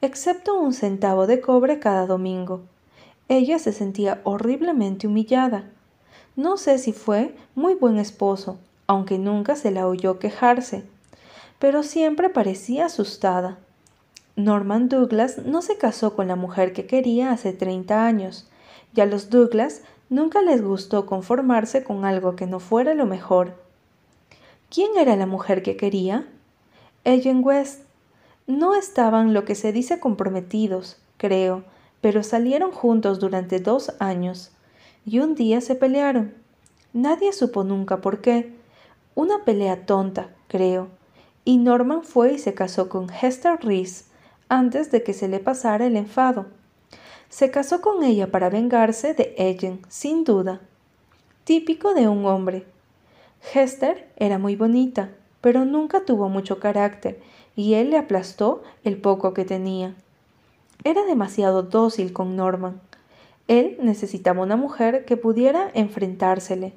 excepto 0.00 0.58
un 0.58 0.72
centavo 0.72 1.28
de 1.28 1.40
cobre 1.40 1.78
cada 1.78 2.04
domingo. 2.06 2.62
Ella 3.28 3.60
se 3.60 3.72
sentía 3.72 4.22
horriblemente 4.24 5.06
humillada. 5.06 5.70
No 6.34 6.56
sé 6.56 6.78
si 6.78 6.92
fue 6.92 7.36
muy 7.54 7.74
buen 7.74 7.96
esposo, 7.96 8.58
aunque 8.88 9.18
nunca 9.18 9.54
se 9.54 9.70
la 9.70 9.86
oyó 9.86 10.18
quejarse, 10.18 10.82
pero 11.60 11.84
siempre 11.84 12.28
parecía 12.28 12.86
asustada. 12.86 13.58
Norman 14.36 14.90
Douglas 14.90 15.38
no 15.46 15.62
se 15.62 15.78
casó 15.78 16.14
con 16.14 16.28
la 16.28 16.36
mujer 16.36 16.74
que 16.74 16.86
quería 16.86 17.32
hace 17.32 17.54
treinta 17.54 18.04
años, 18.04 18.46
y 18.94 19.00
a 19.00 19.06
los 19.06 19.30
Douglas 19.30 19.80
nunca 20.10 20.42
les 20.42 20.62
gustó 20.62 21.06
conformarse 21.06 21.82
con 21.82 22.04
algo 22.04 22.36
que 22.36 22.46
no 22.46 22.60
fuera 22.60 22.92
lo 22.92 23.06
mejor. 23.06 23.54
¿Quién 24.68 24.90
era 24.98 25.16
la 25.16 25.24
mujer 25.24 25.62
que 25.62 25.78
quería? 25.78 26.28
Ellen 27.04 27.42
West. 27.42 27.84
No 28.46 28.74
estaban 28.74 29.32
lo 29.32 29.46
que 29.46 29.54
se 29.54 29.72
dice 29.72 30.00
comprometidos, 30.00 30.98
creo, 31.16 31.64
pero 32.02 32.22
salieron 32.22 32.72
juntos 32.72 33.18
durante 33.18 33.58
dos 33.58 33.94
años. 34.00 34.52
Y 35.06 35.20
un 35.20 35.34
día 35.34 35.62
se 35.62 35.76
pelearon. 35.76 36.34
Nadie 36.92 37.32
supo 37.32 37.64
nunca 37.64 38.02
por 38.02 38.20
qué. 38.20 38.54
Una 39.14 39.44
pelea 39.44 39.86
tonta, 39.86 40.28
creo. 40.48 40.88
Y 41.44 41.56
Norman 41.56 42.02
fue 42.02 42.34
y 42.34 42.38
se 42.38 42.52
casó 42.54 42.90
con 42.90 43.08
Hester 43.08 43.58
Reese 43.62 44.05
antes 44.48 44.90
de 44.90 45.02
que 45.02 45.12
se 45.12 45.28
le 45.28 45.38
pasara 45.38 45.86
el 45.86 45.96
enfado. 45.96 46.46
Se 47.28 47.50
casó 47.50 47.80
con 47.80 48.04
ella 48.04 48.30
para 48.30 48.50
vengarse 48.50 49.14
de 49.14 49.34
Ellen, 49.36 49.80
sin 49.88 50.24
duda. 50.24 50.60
Típico 51.44 51.94
de 51.94 52.08
un 52.08 52.24
hombre. 52.26 52.66
Hester 53.52 54.08
era 54.16 54.38
muy 54.38 54.56
bonita, 54.56 55.10
pero 55.40 55.64
nunca 55.64 56.04
tuvo 56.04 56.28
mucho 56.28 56.58
carácter 56.58 57.20
y 57.54 57.74
él 57.74 57.90
le 57.90 57.98
aplastó 57.98 58.62
el 58.84 59.00
poco 59.00 59.34
que 59.34 59.44
tenía. 59.44 59.94
Era 60.84 61.04
demasiado 61.04 61.62
dócil 61.62 62.12
con 62.12 62.36
Norman. 62.36 62.80
Él 63.48 63.78
necesitaba 63.80 64.42
una 64.42 64.56
mujer 64.56 65.04
que 65.04 65.16
pudiera 65.16 65.70
enfrentársele. 65.74 66.74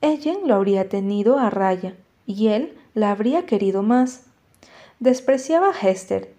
Ellen 0.00 0.40
lo 0.44 0.54
habría 0.54 0.88
tenido 0.88 1.38
a 1.38 1.50
raya 1.50 1.94
y 2.26 2.48
él 2.48 2.76
la 2.94 3.10
habría 3.10 3.46
querido 3.46 3.82
más. 3.82 4.24
Despreciaba 5.00 5.70
a 5.70 5.88
Hester. 5.88 6.35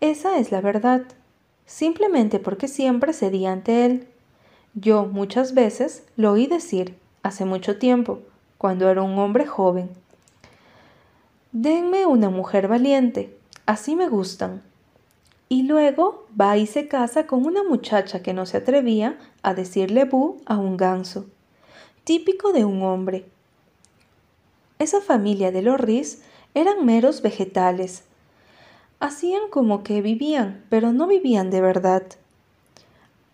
Esa 0.00 0.38
es 0.38 0.52
la 0.52 0.60
verdad, 0.60 1.02
simplemente 1.66 2.38
porque 2.38 2.68
siempre 2.68 3.12
cedía 3.12 3.52
ante 3.52 3.84
él. 3.84 4.08
Yo 4.74 5.06
muchas 5.06 5.54
veces 5.54 6.04
lo 6.16 6.32
oí 6.32 6.46
decir, 6.46 6.96
hace 7.22 7.44
mucho 7.44 7.78
tiempo, 7.78 8.20
cuando 8.58 8.88
era 8.88 9.02
un 9.02 9.18
hombre 9.18 9.46
joven. 9.46 9.90
Denme 11.50 12.06
una 12.06 12.30
mujer 12.30 12.68
valiente, 12.68 13.36
así 13.66 13.96
me 13.96 14.08
gustan. 14.08 14.62
Y 15.48 15.62
luego 15.62 16.26
va 16.38 16.56
y 16.58 16.66
se 16.66 16.88
casa 16.88 17.26
con 17.26 17.46
una 17.46 17.64
muchacha 17.64 18.22
que 18.22 18.34
no 18.34 18.46
se 18.46 18.58
atrevía 18.58 19.18
a 19.42 19.54
decirle 19.54 20.04
bu 20.04 20.36
a 20.46 20.58
un 20.58 20.76
ganso, 20.76 21.26
típico 22.04 22.52
de 22.52 22.64
un 22.64 22.82
hombre. 22.82 23.24
Esa 24.78 25.00
familia 25.00 25.50
de 25.50 25.62
los 25.62 25.80
Riz 25.80 26.22
eran 26.54 26.84
meros 26.84 27.22
vegetales. 27.22 28.04
Hacían 29.00 29.48
como 29.50 29.82
que 29.82 30.02
vivían, 30.02 30.64
pero 30.68 30.92
no 30.92 31.06
vivían 31.06 31.50
de 31.50 31.60
verdad. 31.60 32.02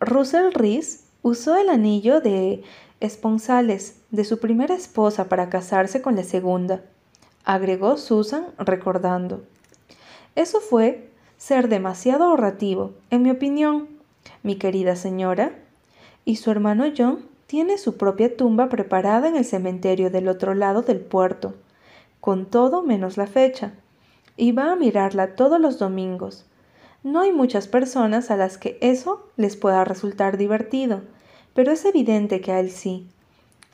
Russell 0.01 0.53
Riz 0.53 1.05
usó 1.23 1.57
el 1.57 1.69
anillo 1.69 2.21
de 2.21 2.63
esponsales 3.01 3.97
de 4.11 4.25
su 4.25 4.39
primera 4.39 4.75
esposa 4.75 5.29
para 5.29 5.49
casarse 5.49 6.03
con 6.03 6.17
la 6.17 6.25
segunda 6.25 6.83
agregó 7.45 7.99
Susan 7.99 8.47
recordando. 8.59 9.45
Eso 10.35 10.61
fue 10.61 11.11
ser 11.37 11.69
demasiado 11.69 12.25
ahorrativo, 12.25 12.93
en 13.11 13.23
mi 13.23 13.31
opinión, 13.31 13.89
mi 14.43 14.57
querida 14.57 14.97
señora. 14.97 15.53
Y 16.25 16.37
su 16.37 16.51
hermano 16.51 16.87
John 16.97 17.27
tiene 17.47 17.77
su 17.77 17.97
propia 17.97 18.35
tumba 18.35 18.69
preparada 18.69 19.29
en 19.29 19.37
el 19.37 19.45
cementerio 19.45 20.11
del 20.11 20.29
otro 20.29 20.55
lado 20.55 20.83
del 20.83 21.01
puerto, 21.01 21.55
con 22.21 22.47
todo 22.47 22.83
menos 22.83 23.19
la 23.19 23.27
fecha, 23.27 23.75
y 24.37 24.53
va 24.53 24.73
a 24.73 24.77
mirarla 24.77 25.35
todos 25.37 25.61
los 25.61 25.79
domingos. 25.79 26.47
No 27.03 27.21
hay 27.21 27.33
muchas 27.33 27.69
personas 27.69 28.31
a 28.31 28.37
las 28.37 28.59
que 28.59 28.79
eso 28.81 29.29
les 29.37 29.57
pueda 29.57 29.85
resultar 29.85 30.37
divertido, 30.37 31.03
pero 31.55 31.71
es 31.73 31.85
evidente 31.85 32.41
que 32.41 32.53
a 32.53 32.61
él 32.61 32.71
sí. 32.71 33.07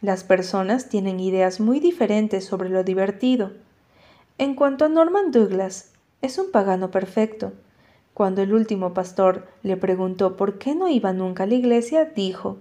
Las 0.02 0.24
personas 0.24 0.88
tienen 0.88 1.20
ideas 1.20 1.60
muy 1.60 1.78
diferentes 1.78 2.44
sobre 2.44 2.68
lo 2.70 2.84
divertido. 2.84 3.52
En 4.38 4.54
cuanto 4.54 4.86
a 4.86 4.88
Norman 4.88 5.30
Douglas, 5.30 5.92
es 6.22 6.38
un 6.38 6.50
pagano 6.50 6.90
perfecto. 6.90 7.52
Cuando 8.14 8.42
el 8.42 8.52
último 8.52 8.94
pastor 8.94 9.46
le 9.62 9.76
preguntó 9.76 10.36
por 10.36 10.58
qué 10.58 10.74
no 10.74 10.88
iba 10.88 11.12
nunca 11.12 11.44
a 11.44 11.46
la 11.46 11.54
iglesia, 11.54 12.04
dijo, 12.04 12.58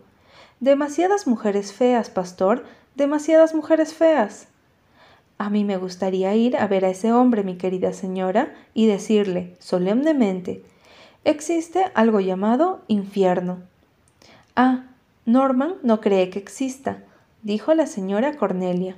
Demasiadas 0.60 1.28
mujeres 1.28 1.74
feas, 1.74 2.10
pastor, 2.10 2.66
demasiadas 2.96 3.56
mujeres 3.56 3.94
feas. 3.94 4.48
A 5.40 5.50
mí 5.50 5.64
me 5.64 5.78
gustaría 5.78 6.36
ir 6.36 6.58
a 6.58 6.68
ver 6.68 6.84
a 6.84 6.90
ese 6.90 7.14
hombre, 7.14 7.44
mi 7.44 7.56
querida 7.56 7.94
señora, 7.94 8.54
y 8.74 8.88
decirle 8.88 9.56
solemnemente, 9.60 10.64
existe 11.24 11.86
algo 11.96 12.20
llamado 12.20 12.82
infierno. 12.90 13.60
Ah, 14.58 14.84
Norman 15.26 15.76
no 15.82 16.02
cree 16.02 16.30
que 16.30 16.40
exista, 16.40 17.04
dijo 17.42 17.74
la 17.74 17.88
señora 17.88 18.36
Cornelia. 18.36 18.98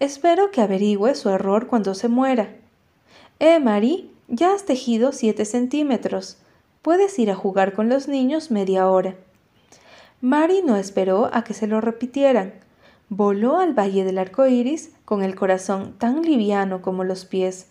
Espero 0.00 0.50
que 0.50 0.62
averigüe 0.62 1.14
su 1.14 1.28
error 1.30 1.68
cuando 1.68 1.94
se 1.94 2.08
muera. 2.08 2.56
Eh, 3.38 3.60
Mary, 3.60 4.10
ya 4.26 4.52
has 4.52 4.64
tejido 4.64 5.12
siete 5.12 5.44
centímetros. 5.44 6.38
Puedes 6.82 7.16
ir 7.20 7.30
a 7.30 7.36
jugar 7.36 7.72
con 7.72 7.88
los 7.88 8.08
niños 8.08 8.50
media 8.50 8.88
hora. 8.88 9.14
Mary 10.20 10.62
no 10.64 10.74
esperó 10.74 11.30
a 11.32 11.44
que 11.44 11.54
se 11.54 11.68
lo 11.68 11.80
repitieran. 11.80 12.54
Voló 13.12 13.58
al 13.58 13.74
valle 13.74 14.04
del 14.04 14.18
arco 14.18 14.46
iris 14.46 14.92
con 15.04 15.24
el 15.24 15.34
corazón 15.34 15.94
tan 15.98 16.22
liviano 16.22 16.80
como 16.80 17.02
los 17.02 17.24
pies, 17.24 17.66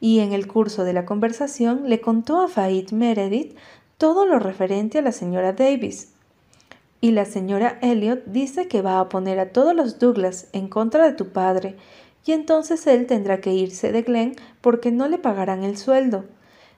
y 0.00 0.20
en 0.20 0.32
el 0.32 0.46
curso 0.46 0.84
de 0.84 0.94
la 0.94 1.04
conversación 1.04 1.82
le 1.86 2.00
contó 2.00 2.40
a 2.40 2.48
Faith 2.48 2.92
Meredith 2.92 3.58
todo 3.98 4.24
lo 4.24 4.38
referente 4.38 4.98
a 4.98 5.02
la 5.02 5.12
señora 5.12 5.52
Davis. 5.52 6.14
Y 7.02 7.10
la 7.10 7.26
señora 7.26 7.78
Elliot 7.82 8.24
dice 8.24 8.68
que 8.68 8.80
va 8.80 9.00
a 9.00 9.10
poner 9.10 9.38
a 9.38 9.52
todos 9.52 9.74
los 9.74 9.98
Douglas 9.98 10.48
en 10.54 10.68
contra 10.68 11.04
de 11.04 11.12
tu 11.12 11.28
padre, 11.28 11.76
y 12.24 12.32
entonces 12.32 12.86
él 12.86 13.06
tendrá 13.06 13.42
que 13.42 13.52
irse 13.52 13.92
de 13.92 14.00
Glen 14.00 14.34
porque 14.62 14.90
no 14.90 15.08
le 15.08 15.18
pagarán 15.18 15.62
el 15.62 15.76
sueldo, 15.76 16.24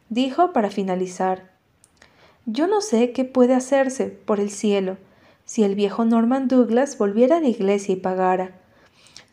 dijo 0.08 0.52
para 0.52 0.70
finalizar. 0.70 1.52
Yo 2.46 2.66
no 2.66 2.80
sé 2.80 3.12
qué 3.12 3.24
puede 3.24 3.54
hacerse, 3.54 4.06
por 4.06 4.40
el 4.40 4.50
cielo, 4.50 4.96
si 5.44 5.64
el 5.64 5.74
viejo 5.74 6.04
Norman 6.04 6.48
Douglas 6.48 6.98
volviera 6.98 7.36
a 7.36 7.40
la 7.40 7.48
iglesia 7.48 7.94
y 7.94 7.96
pagara. 7.96 8.52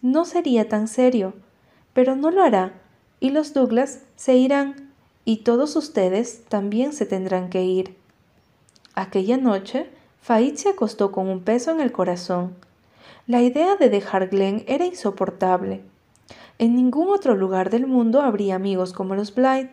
No 0.01 0.25
sería 0.25 0.69
tan 0.69 0.87
serio, 0.87 1.33
pero 1.93 2.15
no 2.15 2.31
lo 2.31 2.43
hará, 2.43 2.73
y 3.19 3.31
los 3.31 3.53
Douglas 3.53 4.01
se 4.15 4.35
irán, 4.35 4.91
y 5.25 5.37
todos 5.37 5.75
ustedes 5.75 6.45
también 6.45 6.93
se 6.93 7.05
tendrán 7.05 7.49
que 7.49 7.63
ir. 7.63 7.95
Aquella 8.95 9.37
noche, 9.37 9.89
Faith 10.21 10.57
se 10.57 10.69
acostó 10.69 11.11
con 11.11 11.27
un 11.27 11.41
peso 11.43 11.71
en 11.71 11.81
el 11.81 11.91
corazón. 11.91 12.55
La 13.27 13.41
idea 13.41 13.75
de 13.75 13.89
dejar 13.89 14.29
Glen 14.29 14.63
era 14.67 14.85
insoportable. 14.85 15.81
En 16.57 16.75
ningún 16.75 17.09
otro 17.09 17.35
lugar 17.35 17.69
del 17.69 17.87
mundo 17.87 18.21
habría 18.21 18.55
amigos 18.55 18.91
como 18.91 19.15
los 19.15 19.33
Blythe. 19.33 19.71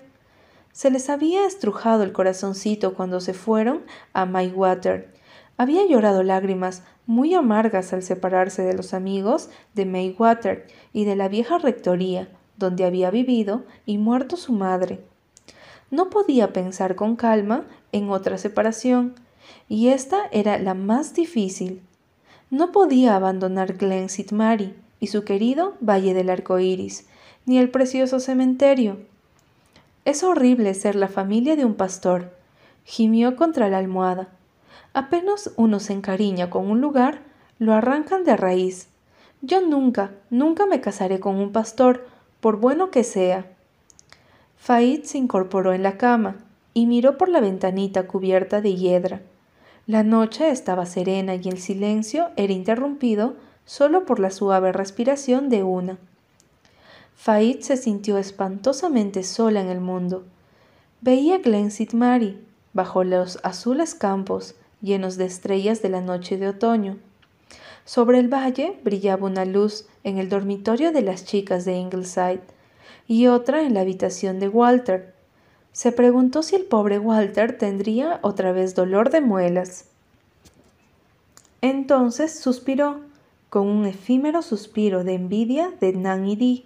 Se 0.73 0.91
les 0.91 1.09
había 1.09 1.47
estrujado 1.47 2.03
el 2.05 2.13
corazoncito 2.13 2.95
cuando 2.95 3.21
se 3.21 3.35
fueron 3.35 3.83
a 4.13 4.27
Maywater. 4.27 5.16
Había 5.59 5.87
llorado 5.87 6.23
lágrimas 6.23 6.83
muy 7.07 7.35
amargas 7.35 7.93
al 7.93 8.03
separarse 8.03 8.63
de 8.63 8.75
los 8.75 8.93
amigos 8.93 9.49
de 9.75 9.87
Maywater 9.87 10.67
y 10.93 11.05
de 11.05 11.17
la 11.17 11.29
vieja 11.29 11.59
rectoría, 11.59 12.29
donde 12.57 12.85
había 12.85 13.11
vivido 13.11 13.65
y 13.87 13.99
muerto 13.99 14.37
su 14.37 14.53
madre. 14.53 15.01
No 15.91 16.11
podía 16.11 16.53
pensar 16.53 16.97
con 16.97 17.17
calma 17.17 17.65
en 17.93 18.11
otra 18.11 18.39
separación, 18.39 19.15
y 19.69 19.89
esta 19.89 20.27
era 20.33 20.59
la 20.59 20.75
más 20.75 21.15
difícil. 21.15 21.81
No 22.51 22.73
podía 22.73 23.17
abandonar 23.17 23.75
Glen 23.75 24.09
Mary 24.33 24.75
y 25.01 25.09
su 25.09 25.25
querido 25.25 25.75
Valle 25.81 26.15
del 26.15 26.31
Arco 26.31 26.59
Iris, 26.59 27.07
ni 27.45 27.59
el 27.59 27.71
precioso 27.71 28.21
cementerio. 28.21 28.99
Es 30.05 30.23
horrible 30.23 30.75
ser 30.75 30.97
la 30.97 31.09
familia 31.09 31.57
de 31.57 31.65
un 31.65 31.75
pastor, 31.75 32.33
gimió 32.85 33.37
contra 33.37 33.69
la 33.69 33.79
almohada. 33.79 34.29
Apenas 34.97 35.51
uno 35.57 35.79
se 35.79 35.93
encariña 35.93 36.49
con 36.49 36.71
un 36.71 36.81
lugar, 36.81 37.21
lo 37.59 37.75
arrancan 37.75 38.25
de 38.25 38.35
raíz. 38.35 38.89
Yo 39.43 39.61
nunca, 39.61 40.13
nunca 40.31 40.65
me 40.65 40.81
casaré 40.81 41.21
con 41.21 41.37
un 41.37 41.53
pastor, 41.53 42.07
por 42.41 42.57
bueno 42.57 42.91
que 42.91 43.05
sea. 43.05 43.45
Faid 44.57 45.03
se 45.03 45.19
incorporó 45.19 45.75
en 45.75 45.83
la 45.83 45.99
cama 45.99 46.37
y 46.73 46.87
miró 46.87 47.19
por 47.19 47.29
la 47.29 47.41
ventanita 47.41 48.07
cubierta 48.07 48.63
de 48.63 48.75
hiedra. 48.75 49.21
La 49.87 50.03
noche 50.03 50.49
estaba 50.49 50.87
serena 50.87 51.35
y 51.35 51.47
el 51.47 51.59
silencio 51.59 52.31
era 52.37 52.55
interrumpido 52.55 53.35
solo 53.67 54.07
por 54.07 54.19
la 54.19 54.31
suave 54.31 54.73
respiración 54.73 55.51
de 55.51 55.63
una. 55.63 55.99
Faid 57.17 57.61
se 57.61 57.77
sintió 57.77 58.17
espantosamente 58.17 59.25
sola 59.25 59.61
en 59.61 59.69
el 59.69 59.83
mundo. 59.83 60.25
Veía 61.03 61.37
Glen 61.37 61.71
Mary 61.93 62.43
bajo 62.73 63.05
los 63.05 63.39
azules 63.43 63.95
campos 63.95 64.55
llenos 64.81 65.17
de 65.17 65.27
estrellas 65.27 65.83
de 65.83 65.89
la 65.89 66.01
noche 66.01 66.37
de 66.37 66.49
otoño. 66.49 66.99
Sobre 67.85 68.19
el 68.19 68.33
valle 68.33 68.79
brillaba 68.83 69.27
una 69.27 69.45
luz 69.45 69.87
en 70.03 70.19
el 70.19 70.29
dormitorio 70.29 70.93
de 70.93 71.03
las 71.03 71.25
chicas 71.25 71.65
de 71.65 71.75
Ingleside 71.77 72.43
y 73.07 73.29
otra 73.29 73.63
en 73.63 73.75
la 73.75 73.83
habitación 73.83 74.41
de 74.41 74.49
Walter. 74.49 75.15
Se 75.73 75.93
preguntó 75.93 76.43
si 76.43 76.57
el 76.57 76.65
pobre 76.65 76.99
Walter 76.99 77.57
tendría 77.57 78.19
otra 78.23 78.53
vez 78.53 78.75
dolor 78.75 79.11
de 79.11 79.21
muelas. 79.21 79.87
Entonces 81.61 82.39
suspiró, 82.39 83.01
con 83.49 83.69
un 83.69 83.87
efímero 83.87 84.43
suspiro 84.43 85.05
de 85.05 85.15
envidia 85.15 85.73
de 85.81 85.93
Nan 85.93 86.27
y 86.27 86.37
Dee. 86.37 86.65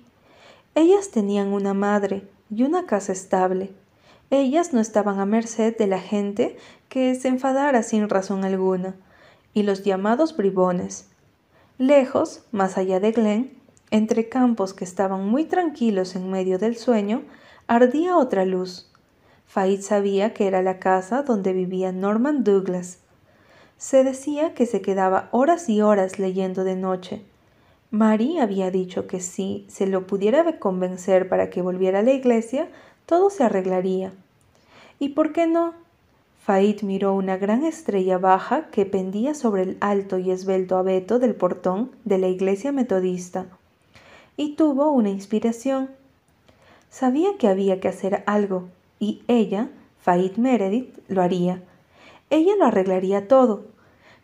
Ellas 0.74 1.10
tenían 1.10 1.52
una 1.52 1.74
madre 1.74 2.26
y 2.50 2.62
una 2.62 2.86
casa 2.86 3.12
estable. 3.12 3.70
Ellas 4.30 4.72
no 4.72 4.80
estaban 4.80 5.18
a 5.18 5.26
merced 5.26 5.76
de 5.76 5.88
la 5.88 5.98
gente 5.98 6.56
que 6.88 7.14
se 7.16 7.28
enfadara 7.28 7.82
sin 7.82 8.08
razón 8.08 8.44
alguna, 8.44 8.94
y 9.54 9.64
los 9.64 9.82
llamados 9.82 10.36
bribones. 10.36 11.08
Lejos, 11.78 12.44
más 12.52 12.78
allá 12.78 13.00
de 13.00 13.10
Glen, 13.10 13.58
entre 13.90 14.28
campos 14.28 14.72
que 14.72 14.84
estaban 14.84 15.28
muy 15.28 15.46
tranquilos 15.46 16.14
en 16.14 16.30
medio 16.30 16.58
del 16.58 16.76
sueño, 16.76 17.22
ardía 17.66 18.16
otra 18.16 18.44
luz. 18.44 18.92
Faid 19.46 19.80
sabía 19.80 20.32
que 20.32 20.46
era 20.46 20.62
la 20.62 20.78
casa 20.78 21.22
donde 21.22 21.52
vivía 21.52 21.90
Norman 21.90 22.44
Douglas. 22.44 23.00
Se 23.78 24.04
decía 24.04 24.54
que 24.54 24.66
se 24.66 24.80
quedaba 24.80 25.28
horas 25.32 25.68
y 25.68 25.82
horas 25.82 26.20
leyendo 26.20 26.62
de 26.62 26.76
noche, 26.76 27.24
Mary 27.92 28.38
había 28.38 28.70
dicho 28.70 29.08
que 29.08 29.18
si 29.18 29.66
se 29.68 29.88
lo 29.88 30.06
pudiera 30.06 30.60
convencer 30.60 31.28
para 31.28 31.50
que 31.50 31.60
volviera 31.60 31.98
a 31.98 32.02
la 32.02 32.12
iglesia, 32.12 32.68
todo 33.10 33.28
se 33.28 33.42
arreglaría. 33.42 34.12
¿Y 35.00 35.08
por 35.08 35.32
qué 35.32 35.48
no? 35.48 35.74
Faid 36.44 36.82
miró 36.82 37.12
una 37.12 37.38
gran 37.38 37.64
estrella 37.64 38.18
baja 38.18 38.68
que 38.70 38.86
pendía 38.86 39.34
sobre 39.34 39.64
el 39.64 39.78
alto 39.80 40.18
y 40.18 40.30
esbelto 40.30 40.76
abeto 40.76 41.18
del 41.18 41.34
portón 41.34 41.90
de 42.04 42.18
la 42.18 42.28
iglesia 42.28 42.70
metodista, 42.70 43.46
y 44.36 44.54
tuvo 44.54 44.92
una 44.92 45.10
inspiración. 45.10 45.90
Sabía 46.88 47.36
que 47.36 47.48
había 47.48 47.80
que 47.80 47.88
hacer 47.88 48.22
algo, 48.26 48.68
y 49.00 49.22
ella, 49.26 49.70
Faid 50.02 50.36
Meredith, 50.36 50.96
lo 51.08 51.20
haría. 51.20 51.64
Ella 52.30 52.54
lo 52.56 52.66
arreglaría 52.66 53.26
todo. 53.26 53.64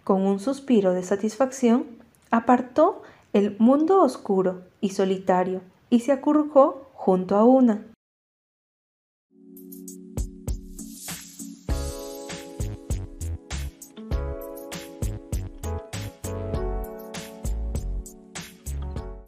Con 0.05 0.23
un 0.23 0.39
suspiro 0.39 0.93
de 0.93 1.03
satisfacción, 1.03 1.87
apartó 2.31 3.03
el 3.33 3.57
mundo 3.59 4.01
oscuro 4.01 4.63
y 4.81 4.91
solitario 4.91 5.63
y 5.91 6.01
se 6.01 6.13
acurrucó 6.13 6.87
junto 6.95 7.35
a 7.35 7.43
una. 7.43 7.85